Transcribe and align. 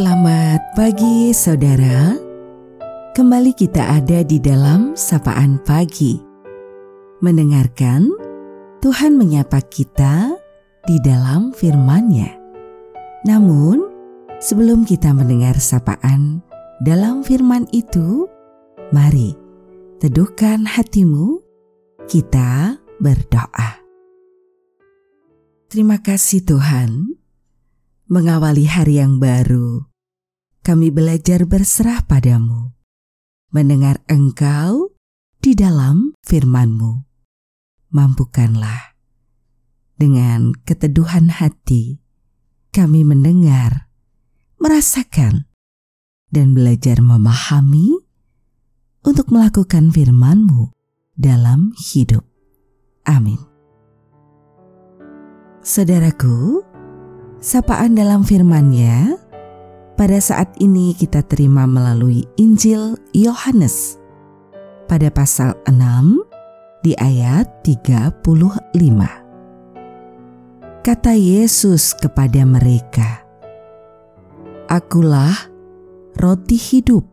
Selamat 0.00 0.72
pagi 0.72 1.28
saudara. 1.28 2.16
Kembali 3.12 3.52
kita 3.52 4.00
ada 4.00 4.24
di 4.24 4.40
dalam 4.40 4.96
sapaan 4.96 5.60
pagi. 5.60 6.16
Mendengarkan 7.20 8.08
Tuhan 8.80 9.20
menyapa 9.20 9.60
kita 9.60 10.40
di 10.88 10.96
dalam 11.04 11.52
firman-Nya. 11.52 12.32
Namun, 13.28 13.84
sebelum 14.40 14.88
kita 14.88 15.12
mendengar 15.12 15.60
sapaan 15.60 16.40
dalam 16.80 17.20
firman 17.20 17.68
itu, 17.68 18.24
mari 18.96 19.36
teduhkan 20.00 20.64
hatimu, 20.64 21.44
kita 22.08 22.80
berdoa. 23.04 23.84
Terima 25.68 26.00
kasih 26.00 26.40
Tuhan 26.48 27.20
mengawali 28.08 28.64
hari 28.64 28.96
yang 28.96 29.20
baru, 29.20 29.89
kami 30.60 30.92
belajar 30.92 31.48
berserah 31.48 32.04
padamu, 32.04 32.72
mendengar 33.50 34.00
engkau 34.06 34.94
di 35.40 35.56
dalam 35.56 36.12
firman-Mu. 36.24 37.08
Mampukanlah 37.90 38.94
dengan 39.98 40.54
keteduhan 40.62 41.28
hati 41.28 41.98
kami 42.70 43.02
mendengar, 43.02 43.90
merasakan, 44.62 45.50
dan 46.30 46.54
belajar 46.54 47.02
memahami 47.02 47.98
untuk 49.02 49.34
melakukan 49.34 49.90
firman-Mu 49.90 50.70
dalam 51.18 51.74
hidup. 51.74 52.22
Amin. 53.08 53.42
Saudaraku, 55.60 56.62
Sapaan 57.40 57.96
dalam 57.96 58.20
firman-Nya 58.20 59.16
pada 60.00 60.16
saat 60.16 60.48
ini 60.64 60.96
kita 60.96 61.20
terima 61.28 61.68
melalui 61.68 62.24
Injil 62.40 62.96
Yohanes 63.12 64.00
pada 64.88 65.12
pasal 65.12 65.52
6 65.68 65.76
di 66.80 66.96
ayat 66.96 67.60
35. 67.60 68.24
Kata 70.80 71.12
Yesus 71.12 71.92
kepada 71.92 72.48
mereka, 72.48 73.28
Akulah 74.72 75.36
roti 76.16 76.56
hidup. 76.56 77.04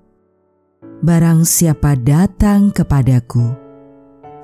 Barang 1.04 1.44
siapa 1.44 2.00
datang 2.00 2.72
kepadaku, 2.72 3.52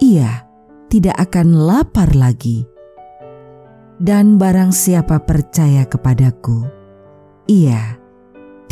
ia 0.03 0.43
tidak 0.91 1.31
akan 1.31 1.63
lapar 1.63 2.11
lagi 2.11 2.67
dan 4.03 4.35
barang 4.35 4.75
siapa 4.75 5.23
percaya 5.23 5.87
kepadaku, 5.87 6.67
ia 7.47 8.02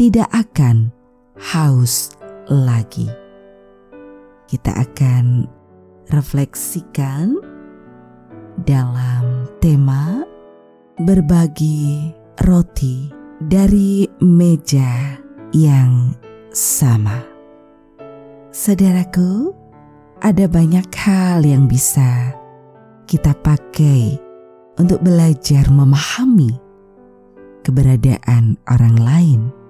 tidak 0.02 0.34
akan 0.34 0.90
haus 1.38 2.10
lagi. 2.50 3.06
Kita 4.50 4.74
akan 4.74 5.46
refleksikan 6.10 7.38
dalam 8.66 9.46
tema 9.62 10.26
berbagi 11.06 12.10
roti 12.42 13.14
dari 13.46 14.10
meja 14.26 15.22
yang 15.54 16.18
sama. 16.50 17.22
Saudaraku, 18.50 19.54
ada 20.26 20.50
banyak 20.50 20.90
hal 20.98 21.46
yang 21.46 21.70
bisa 21.70 22.34
kita 23.06 23.38
pakai 23.46 24.18
untuk 24.82 25.06
belajar 25.06 25.70
memahami 25.70 26.58
keberadaan 27.62 28.58
orang 28.66 28.98
lain. 28.98 29.61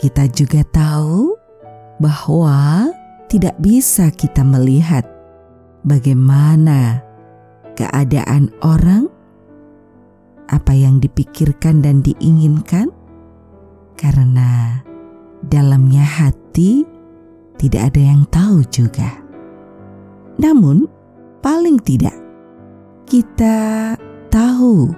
Kita 0.00 0.24
juga 0.32 0.64
tahu 0.64 1.36
bahwa 2.00 2.88
tidak 3.28 3.52
bisa 3.60 4.08
kita 4.08 4.40
melihat 4.40 5.04
bagaimana 5.84 7.04
keadaan 7.76 8.48
orang, 8.64 9.12
apa 10.48 10.72
yang 10.72 11.04
dipikirkan 11.04 11.84
dan 11.84 12.00
diinginkan, 12.00 12.88
karena 14.00 14.80
dalamnya 15.44 16.00
hati 16.00 16.88
tidak 17.60 17.92
ada 17.92 18.00
yang 18.00 18.24
tahu 18.32 18.64
juga. 18.72 19.20
Namun, 20.40 20.88
paling 21.44 21.76
tidak 21.84 22.16
kita 23.04 23.92
tahu 24.32 24.96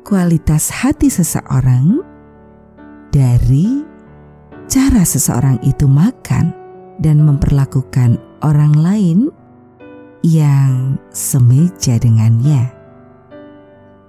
kualitas 0.00 0.72
hati 0.72 1.12
seseorang 1.12 2.00
dari 3.12 3.83
cara 4.70 5.02
seseorang 5.04 5.60
itu 5.64 5.84
makan 5.88 6.54
dan 7.00 7.20
memperlakukan 7.22 8.16
orang 8.44 8.74
lain 8.76 9.18
yang 10.24 10.96
semeja 11.12 12.00
dengannya. 12.00 12.72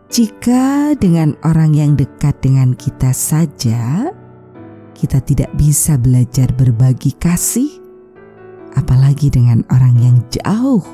Jika 0.08 0.96
dengan 0.96 1.36
orang 1.44 1.76
yang 1.76 1.92
dekat 1.98 2.40
dengan 2.40 2.78
kita 2.78 3.12
saja, 3.12 4.14
kita 4.96 5.20
tidak 5.26 5.52
bisa 5.60 6.00
belajar 6.00 6.48
berbagi 6.56 7.12
kasih, 7.20 7.68
apalagi 8.80 9.28
dengan 9.28 9.66
orang 9.74 9.98
yang 10.00 10.18
jauh 10.32 10.86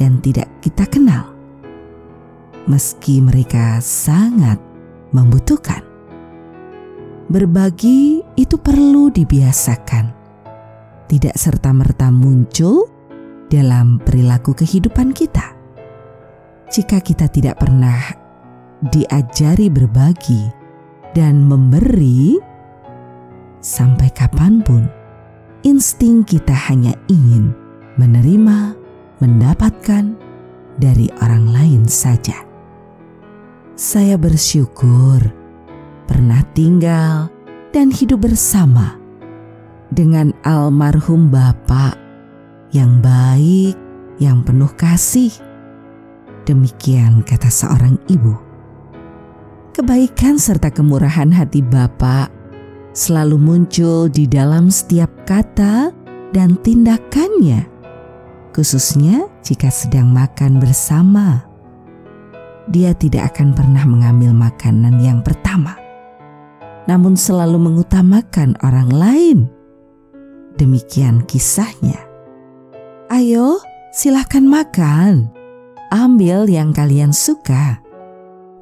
dan 0.00 0.22
tidak 0.24 0.48
kita 0.64 0.88
kenal 0.88 1.32
meski 2.66 3.18
mereka 3.18 3.82
sangat 3.82 4.58
membutuhkan. 5.10 5.82
Berbagi 7.32 8.21
itu 8.38 8.56
perlu 8.56 9.12
dibiasakan, 9.12 10.12
tidak 11.08 11.36
serta-merta 11.36 12.08
muncul 12.08 12.88
dalam 13.52 14.00
perilaku 14.00 14.56
kehidupan 14.56 15.12
kita. 15.12 15.56
Jika 16.72 17.04
kita 17.04 17.28
tidak 17.28 17.60
pernah 17.60 18.00
diajari 18.80 19.68
berbagi 19.68 20.48
dan 21.12 21.44
memberi, 21.44 22.40
sampai 23.60 24.08
kapan 24.16 24.64
pun 24.64 24.88
insting 25.62 26.24
kita 26.24 26.56
hanya 26.72 26.96
ingin 27.12 27.52
menerima, 28.00 28.72
mendapatkan 29.20 30.16
dari 30.80 31.12
orang 31.20 31.52
lain 31.52 31.84
saja 31.84 32.52
saya 33.82 34.20
bersyukur 34.20 35.18
pernah 36.04 36.44
tinggal 36.52 37.32
dan 37.72 37.88
hidup 37.88 38.28
bersama 38.28 39.00
dengan 39.88 40.36
almarhum 40.44 41.32
Bapak 41.32 41.96
yang 42.72 43.00
baik, 43.00 43.76
yang 44.20 44.44
penuh 44.44 44.70
kasih. 44.76 45.32
Demikian 46.44 47.24
kata 47.24 47.48
seorang 47.48 47.96
ibu. 48.12 48.36
Kebaikan 49.72 50.36
serta 50.36 50.68
kemurahan 50.68 51.32
hati 51.32 51.64
Bapak 51.64 52.28
selalu 52.92 53.40
muncul 53.40 54.12
di 54.12 54.28
dalam 54.28 54.68
setiap 54.68 55.08
kata 55.24 55.88
dan 56.36 56.60
tindakannya, 56.60 57.64
khususnya 58.52 59.32
jika 59.40 59.72
sedang 59.72 60.12
makan 60.12 60.60
bersama 60.60 61.48
dia 62.70 62.94
tidak 62.94 63.34
akan 63.34 63.56
pernah 63.56 63.82
mengambil 63.88 64.30
makanan 64.36 65.00
yang 65.02 65.18
pertama, 65.24 65.81
namun 66.86 67.14
selalu 67.14 67.58
mengutamakan 67.58 68.58
orang 68.62 68.90
lain. 68.90 69.38
Demikian 70.58 71.24
kisahnya. 71.24 71.98
Ayo, 73.12 73.60
silahkan 73.92 74.44
makan. 74.44 75.28
Ambil 75.92 76.48
yang 76.48 76.72
kalian 76.72 77.12
suka, 77.12 77.76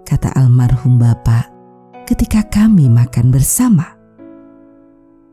kata 0.02 0.34
almarhum 0.34 0.98
Bapak 0.98 1.46
ketika 2.10 2.42
kami 2.42 2.90
makan 2.90 3.30
bersama. 3.30 3.94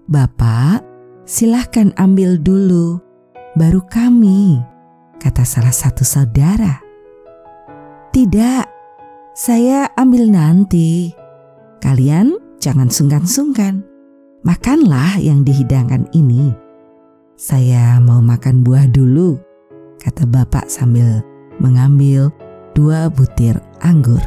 Bapak, 0.05 0.85
silahkan 1.25 1.89
ambil 1.97 2.37
dulu, 2.37 3.01
baru 3.57 3.81
kami, 3.89 4.61
kata 5.17 5.41
salah 5.41 5.73
satu 5.73 6.05
saudara. 6.05 6.77
Tidak, 8.13 8.65
saya 9.33 9.89
ambil 9.97 10.29
nanti. 10.29 11.09
Kalian 11.81 12.37
jangan 12.57 12.89
sungkan-sungkan. 12.89 13.85
Makanlah 14.45 15.17
yang 15.19 15.41
dihidangkan 15.41 16.07
ini. 16.13 16.53
Saya 17.37 18.01
mau 18.01 18.21
makan 18.23 18.65
buah 18.65 18.89
dulu, 18.89 19.37
kata 20.01 20.25
bapak 20.25 20.65
sambil 20.71 21.21
mengambil 21.61 22.33
dua 22.73 23.09
butir 23.13 23.57
anggur. 23.85 24.21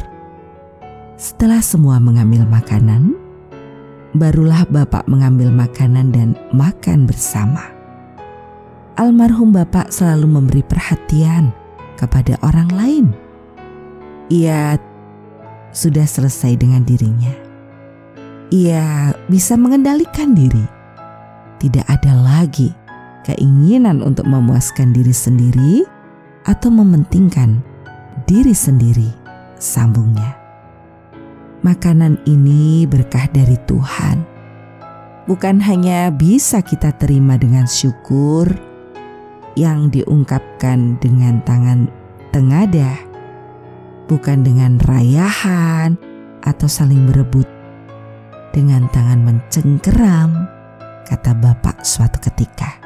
Setelah 1.18 1.62
semua 1.62 1.98
mengambil 1.98 2.46
makanan, 2.46 3.18
barulah 4.14 4.62
bapak 4.70 5.06
mengambil 5.10 5.50
makanan 5.50 6.14
dan 6.14 6.38
makan 6.54 7.06
bersama. 7.06 7.66
Almarhum 8.94 9.50
bapak 9.50 9.90
selalu 9.90 10.26
memberi 10.28 10.62
perhatian 10.62 11.50
kepada 11.98 12.36
orang 12.44 12.70
lain 12.70 13.06
ia 14.30 14.78
sudah 15.74 16.06
selesai 16.06 16.54
dengan 16.54 16.86
dirinya. 16.86 17.49
Ia 18.50 19.14
bisa 19.30 19.54
mengendalikan 19.54 20.34
diri. 20.34 20.66
Tidak 21.62 21.86
ada 21.86 22.12
lagi 22.18 22.74
keinginan 23.22 24.02
untuk 24.02 24.26
memuaskan 24.26 24.90
diri 24.90 25.14
sendiri 25.14 25.86
atau 26.44 26.68
mementingkan 26.68 27.62
diri 28.26 28.52
sendiri, 28.52 29.06
sambungnya. 29.56 30.34
Makanan 31.60 32.18
ini 32.24 32.88
berkah 32.88 33.28
dari 33.30 33.54
Tuhan. 33.68 34.24
Bukan 35.28 35.62
hanya 35.62 36.10
bisa 36.10 36.64
kita 36.64 36.90
terima 36.96 37.38
dengan 37.38 37.68
syukur 37.68 38.50
yang 39.54 39.92
diungkapkan 39.92 40.96
dengan 40.98 41.44
tangan 41.44 41.86
tengadah, 42.32 42.96
bukan 44.08 44.42
dengan 44.42 44.80
rayahan 44.80 46.00
atau 46.40 46.66
saling 46.66 47.04
berebut 47.12 47.59
dengan 48.50 48.90
tangan 48.90 49.22
mencengkeram, 49.22 50.46
kata 51.06 51.32
Bapak 51.38 51.82
suatu 51.86 52.18
ketika. 52.22 52.78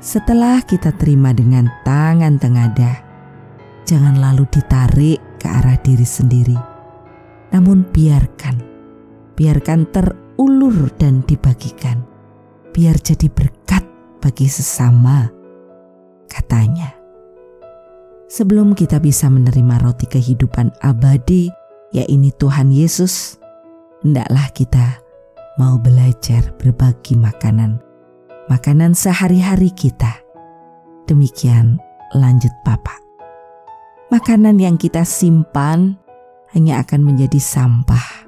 Setelah 0.00 0.64
kita 0.64 0.96
terima 0.96 1.30
dengan 1.36 1.68
tangan 1.84 2.40
tengadah, 2.40 2.96
jangan 3.84 4.16
lalu 4.16 4.48
ditarik 4.48 5.20
ke 5.36 5.46
arah 5.46 5.76
diri 5.82 6.06
sendiri. 6.06 6.58
Namun 7.50 7.84
biarkan, 7.90 8.56
biarkan 9.34 9.90
terulur 9.90 10.88
dan 10.96 11.20
dibagikan. 11.26 12.00
Biar 12.70 12.96
jadi 13.02 13.26
berkat 13.26 13.82
bagi 14.22 14.46
sesama, 14.46 15.26
katanya. 16.30 16.94
Sebelum 18.30 18.78
kita 18.78 19.02
bisa 19.02 19.26
menerima 19.26 19.82
roti 19.82 20.06
kehidupan 20.06 20.70
abadi, 20.78 21.50
yaitu 21.90 22.30
Tuhan 22.38 22.70
Yesus, 22.70 23.42
hendaklah 24.00 24.48
kita 24.56 25.00
mau 25.60 25.76
belajar 25.76 26.56
berbagi 26.56 27.20
makanan, 27.20 27.80
makanan 28.48 28.96
sehari-hari 28.96 29.68
kita. 29.72 30.24
Demikian 31.04 31.76
lanjut 32.16 32.52
Bapak. 32.64 32.96
Makanan 34.10 34.58
yang 34.58 34.80
kita 34.80 35.04
simpan 35.06 36.00
hanya 36.56 36.82
akan 36.82 37.06
menjadi 37.06 37.38
sampah. 37.38 38.26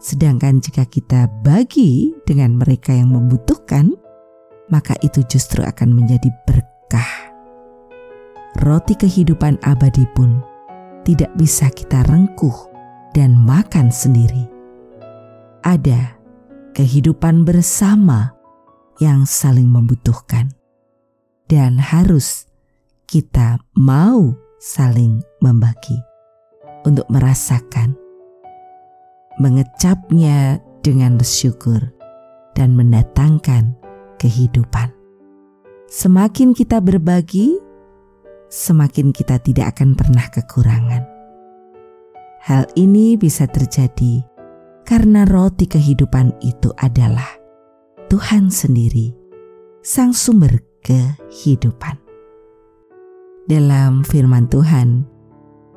Sedangkan 0.00 0.62
jika 0.62 0.86
kita 0.86 1.28
bagi 1.42 2.14
dengan 2.24 2.56
mereka 2.56 2.94
yang 2.94 3.12
membutuhkan, 3.12 3.92
maka 4.70 4.94
itu 5.02 5.20
justru 5.26 5.60
akan 5.66 5.92
menjadi 5.92 6.30
berkah. 6.46 7.34
Roti 8.62 8.94
kehidupan 8.94 9.60
abadi 9.66 10.06
pun 10.14 10.40
tidak 11.02 11.32
bisa 11.34 11.68
kita 11.72 12.06
rengkuh 12.06 12.70
dan 13.16 13.34
makan 13.34 13.90
sendiri. 13.90 14.59
Ada 15.60 16.16
kehidupan 16.72 17.44
bersama 17.44 18.32
yang 18.96 19.28
saling 19.28 19.68
membutuhkan, 19.68 20.48
dan 21.52 21.76
harus 21.76 22.48
kita 23.04 23.60
mau 23.76 24.32
saling 24.56 25.20
membagi 25.44 26.00
untuk 26.88 27.04
merasakan 27.12 27.92
mengecapnya 29.36 30.64
dengan 30.80 31.20
bersyukur 31.20 31.92
dan 32.56 32.72
mendatangkan 32.72 33.76
kehidupan. 34.16 34.88
Semakin 35.92 36.56
kita 36.56 36.80
berbagi, 36.80 37.56
semakin 38.48 39.12
kita 39.12 39.36
tidak 39.44 39.76
akan 39.76 39.92
pernah 39.92 40.24
kekurangan 40.32 41.20
Hal 42.40 42.64
ini 42.72 43.20
bisa 43.20 43.44
terjadi 43.44 44.24
karena 44.84 45.28
roti 45.28 45.68
kehidupan 45.68 46.34
itu 46.42 46.72
adalah 46.80 47.28
Tuhan 48.10 48.50
sendiri, 48.50 49.14
Sang 49.80 50.10
Sumber 50.10 50.60
kehidupan. 50.82 51.94
Dalam 53.46 54.02
firman 54.02 54.50
Tuhan 54.50 55.06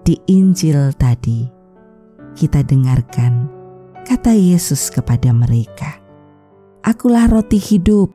di 0.01 0.17
Injil 0.29 0.93
tadi, 0.97 1.45
kita 2.33 2.65
dengarkan 2.65 3.49
kata 4.03 4.33
Yesus 4.33 4.89
kepada 4.89 5.29
mereka, 5.31 6.01
"Akulah 6.83 7.29
roti 7.29 7.61
hidup. 7.61 8.11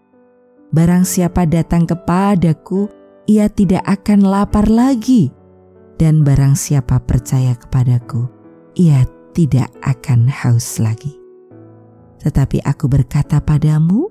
Barang 0.68 1.08
siapa 1.08 1.48
datang 1.48 1.88
kepadaku, 1.88 2.92
ia 3.24 3.48
tidak 3.48 3.86
akan 3.88 4.20
lapar 4.26 4.68
lagi, 4.68 5.32
dan 5.96 6.22
barang 6.22 6.54
siapa 6.54 7.00
percaya 7.02 7.56
kepadaku, 7.56 8.28
ia 8.76 9.02
tidak 9.38 9.70
akan 9.86 10.26
haus 10.26 10.82
lagi. 10.82 11.14
Tetapi 12.18 12.58
aku 12.66 12.90
berkata 12.90 13.38
padamu, 13.38 14.10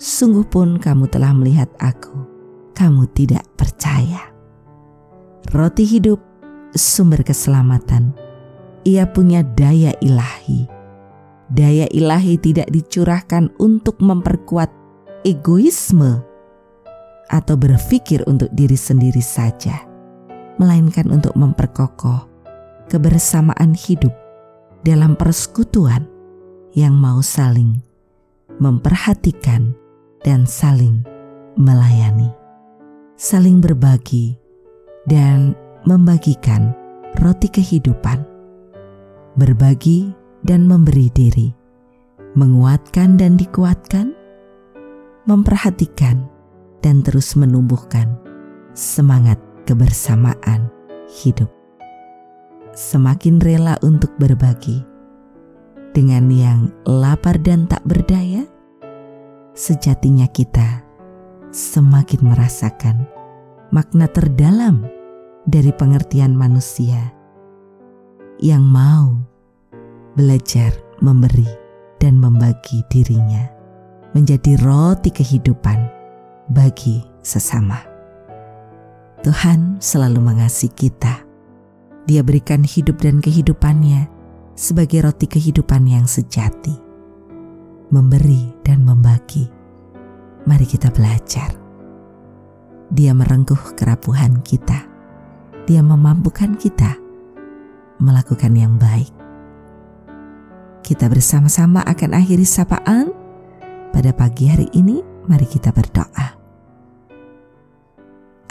sungguh 0.00 0.48
pun 0.48 0.80
kamu 0.80 1.04
telah 1.12 1.36
melihat 1.36 1.68
aku, 1.76 2.24
kamu 2.72 3.04
tidak 3.12 3.44
percaya. 3.60 4.32
Roti 5.52 5.84
hidup, 5.84 6.16
sumber 6.72 7.20
keselamatan, 7.20 8.16
ia 8.88 9.04
punya 9.04 9.44
daya 9.44 9.92
ilahi. 10.00 10.64
Daya 11.52 11.84
ilahi 11.92 12.40
tidak 12.40 12.72
dicurahkan 12.72 13.52
untuk 13.60 14.00
memperkuat 14.00 14.72
egoisme 15.28 16.24
atau 17.28 17.54
berpikir 17.60 18.24
untuk 18.24 18.48
diri 18.56 18.80
sendiri 18.80 19.20
saja, 19.20 19.84
melainkan 20.56 21.12
untuk 21.12 21.36
memperkokoh 21.36 22.32
kebersamaan 22.88 23.76
hidup 23.76 24.23
dalam 24.84 25.16
persekutuan 25.16 26.04
yang 26.76 26.92
mau 26.92 27.24
saling 27.24 27.80
memperhatikan 28.60 29.72
dan 30.20 30.44
saling 30.44 31.00
melayani, 31.56 32.28
saling 33.16 33.64
berbagi, 33.64 34.36
dan 35.08 35.56
membagikan 35.88 36.76
roti 37.16 37.48
kehidupan, 37.48 38.28
berbagi 39.40 40.12
dan 40.44 40.68
memberi 40.68 41.08
diri, 41.16 41.48
menguatkan 42.36 43.16
dan 43.16 43.40
dikuatkan, 43.40 44.12
memperhatikan 45.24 46.28
dan 46.84 47.00
terus 47.00 47.32
menumbuhkan 47.40 48.12
semangat 48.76 49.40
kebersamaan 49.64 50.68
hidup 51.08 51.63
semakin 52.74 53.38
rela 53.38 53.78
untuk 53.86 54.10
berbagi 54.18 54.82
dengan 55.94 56.26
yang 56.26 56.60
lapar 56.84 57.38
dan 57.38 57.70
tak 57.70 57.86
berdaya, 57.86 58.42
sejatinya 59.54 60.26
kita 60.26 60.82
semakin 61.54 62.20
merasakan 62.34 63.06
makna 63.70 64.10
terdalam 64.10 64.82
dari 65.46 65.70
pengertian 65.70 66.34
manusia 66.34 67.14
yang 68.42 68.66
mau 68.66 69.22
belajar 70.18 70.74
memberi 70.98 71.46
dan 72.02 72.18
membagi 72.18 72.82
dirinya 72.90 73.46
menjadi 74.18 74.58
roti 74.62 75.14
kehidupan 75.14 75.78
bagi 76.50 77.02
sesama. 77.22 77.82
Tuhan 79.24 79.80
selalu 79.80 80.20
mengasihi 80.20 80.74
kita 80.74 81.23
dia 82.04 82.20
berikan 82.20 82.60
hidup 82.64 83.00
dan 83.00 83.24
kehidupannya 83.24 84.08
sebagai 84.52 85.08
roti 85.08 85.24
kehidupan 85.24 85.88
yang 85.88 86.04
sejati. 86.04 86.76
Memberi 87.88 88.52
dan 88.60 88.84
membagi. 88.84 89.48
Mari 90.44 90.66
kita 90.68 90.92
belajar. 90.92 91.56
Dia 92.92 93.16
merengkuh 93.16 93.76
kerapuhan 93.76 94.44
kita. 94.44 94.84
Dia 95.64 95.80
memampukan 95.80 96.60
kita 96.60 96.92
melakukan 97.96 98.52
yang 98.52 98.76
baik. 98.76 99.10
Kita 100.84 101.08
bersama-sama 101.08 101.80
akan 101.80 102.10
akhiri 102.12 102.44
sapaan 102.44 103.08
pada 103.96 104.12
pagi 104.12 104.52
hari 104.52 104.68
ini. 104.76 105.00
Mari 105.24 105.48
kita 105.48 105.72
berdoa. 105.72 106.36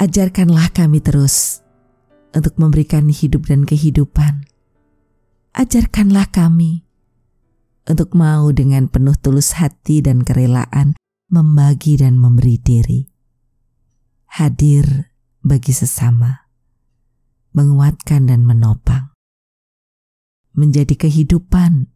Ajarkanlah 0.01 0.73
kami 0.73 0.97
terus 1.05 1.62
untuk 2.33 2.57
memberikan 2.57 3.07
hidup 3.07 3.47
dan 3.47 3.63
kehidupan. 3.63 4.49
Ajarkanlah 5.53 6.33
kami 6.33 6.81
untuk 7.85 8.17
mau 8.17 8.49
dengan 8.49 8.89
penuh 8.89 9.13
tulus 9.13 9.53
hati 9.55 10.01
dan 10.01 10.25
kerelaan 10.25 10.97
membagi 11.29 12.01
dan 12.01 12.17
memberi 12.17 12.57
diri. 12.57 13.01
Hadir 14.33 15.13
bagi 15.45 15.69
sesama, 15.69 16.49
menguatkan 17.53 18.25
dan 18.25 18.41
menopang. 18.41 19.13
Menjadi 20.53 20.93
kehidupan 20.93 21.89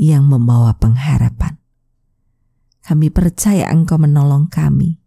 yang 0.00 0.24
membawa 0.28 0.76
pengharapan. 0.76 1.60
Kami 2.84 3.08
percaya 3.08 3.68
Engkau 3.72 3.96
menolong 3.96 4.48
kami 4.48 5.00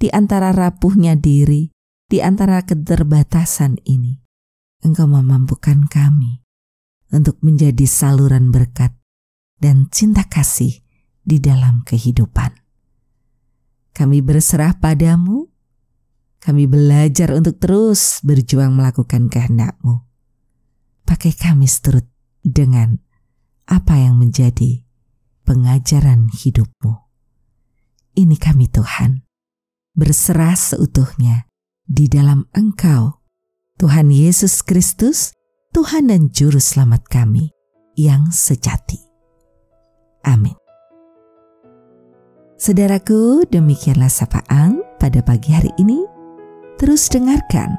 di 0.00 0.08
antara 0.08 0.52
rapuhnya 0.52 1.16
diri 1.16 1.68
di 2.10 2.18
antara 2.18 2.66
keterbatasan 2.66 3.78
ini, 3.86 4.18
Engkau 4.82 5.06
memampukan 5.06 5.86
kami 5.86 6.42
untuk 7.14 7.38
menjadi 7.38 7.86
saluran 7.86 8.50
berkat 8.50 8.90
dan 9.62 9.86
cinta 9.94 10.26
kasih 10.26 10.82
di 11.22 11.38
dalam 11.38 11.86
kehidupan. 11.86 12.50
Kami 13.94 14.18
berserah 14.26 14.74
padamu, 14.82 15.46
kami 16.42 16.66
belajar 16.66 17.30
untuk 17.30 17.62
terus 17.62 18.18
berjuang 18.26 18.74
melakukan 18.74 19.30
kehendak-Mu. 19.30 20.02
Pakai 21.06 21.30
kami 21.30 21.70
seturut 21.70 22.10
dengan 22.42 22.98
apa 23.70 23.94
yang 24.02 24.18
menjadi 24.18 24.82
pengajaran 25.46 26.26
hidupmu. 26.32 27.06
Ini 28.18 28.34
kami 28.34 28.66
Tuhan, 28.66 29.22
berserah 29.94 30.58
seutuhnya 30.58 31.49
di 31.90 32.06
dalam 32.06 32.46
Engkau, 32.54 33.18
Tuhan 33.82 34.14
Yesus 34.14 34.62
Kristus, 34.62 35.34
Tuhan 35.74 36.06
dan 36.06 36.30
Juru 36.30 36.62
Selamat 36.62 37.02
kami 37.10 37.50
yang 37.98 38.30
sejati. 38.30 39.02
Amin. 40.22 40.54
Saudaraku, 42.54 43.42
demikianlah 43.50 44.06
sapaan 44.06 44.86
pada 45.02 45.18
pagi 45.18 45.50
hari 45.50 45.74
ini. 45.82 46.06
Terus 46.78 47.10
dengarkan, 47.10 47.74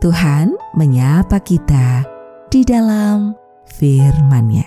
Tuhan 0.00 0.56
menyapa 0.72 1.36
kita 1.44 2.08
di 2.48 2.64
dalam 2.64 3.36
firman-Nya. 3.76 4.64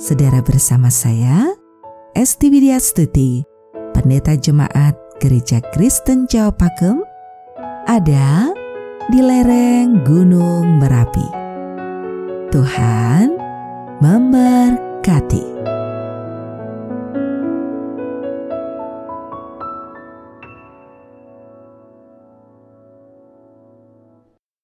Saudara 0.00 0.40
bersama 0.40 0.88
saya, 0.88 1.52
Esti 2.16 2.48
Widya 2.48 2.80
Stuti, 2.80 3.44
Pendeta 3.92 4.32
Jemaat 4.32 4.96
Gereja 5.20 5.60
Kristen 5.74 6.24
Jawa 6.30 6.54
Pakem, 6.54 7.03
ada 7.84 8.48
di 9.12 9.20
lereng 9.20 10.00
Gunung 10.08 10.80
Merapi. 10.80 11.28
Tuhan 12.48 13.36
memberkati. 14.00 15.73